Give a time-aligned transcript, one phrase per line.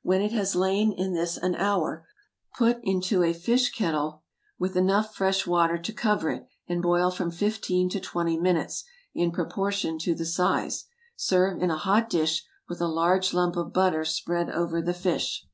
[0.00, 2.06] When it has lain in this an hour,
[2.56, 4.22] put into a fish kettle
[4.58, 8.84] with enough fresh water to cover it, and boil from fifteen to twenty minutes,
[9.14, 10.86] in proportion to the size.
[11.16, 15.46] Serve in a hot dish, with a large lump of butter spread over the fish.